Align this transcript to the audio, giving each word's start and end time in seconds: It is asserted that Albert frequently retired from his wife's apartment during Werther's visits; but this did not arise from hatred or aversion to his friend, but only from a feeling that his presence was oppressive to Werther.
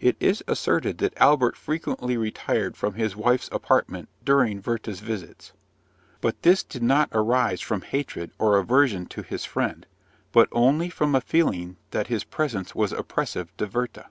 It 0.00 0.16
is 0.20 0.42
asserted 0.48 0.96
that 1.04 1.12
Albert 1.20 1.54
frequently 1.54 2.16
retired 2.16 2.78
from 2.78 2.94
his 2.94 3.14
wife's 3.14 3.50
apartment 3.52 4.08
during 4.24 4.62
Werther's 4.64 5.00
visits; 5.00 5.52
but 6.22 6.40
this 6.40 6.62
did 6.62 6.82
not 6.82 7.10
arise 7.12 7.60
from 7.60 7.82
hatred 7.82 8.30
or 8.38 8.56
aversion 8.56 9.04
to 9.08 9.20
his 9.20 9.44
friend, 9.44 9.84
but 10.32 10.48
only 10.50 10.88
from 10.88 11.14
a 11.14 11.20
feeling 11.20 11.76
that 11.90 12.06
his 12.06 12.24
presence 12.24 12.74
was 12.74 12.90
oppressive 12.92 13.54
to 13.58 13.66
Werther. 13.66 14.06